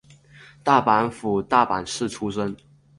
[0.63, 2.57] 大阪府大阪市出身。